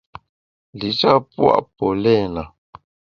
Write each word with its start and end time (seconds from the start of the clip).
Li-sha 0.79 1.13
pua’ 1.31 1.55
polena. 1.77 2.43